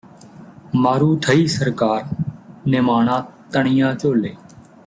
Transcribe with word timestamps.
ਮਾਰੂ 0.75 1.15
ਥਈ 1.17 1.45
ਸਰਕਾਰ 1.47 2.03
ਨਿਮਾਣਾ 2.67 3.23
ਤਣੀਆਂ 3.51 3.93
ਝੋਲੇ 3.95 4.33